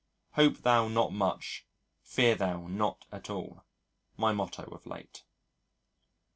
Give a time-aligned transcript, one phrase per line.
[0.31, 1.67] "Hope thou not much;
[2.01, 3.65] fear thou not at all"
[4.17, 5.23] my motto of late.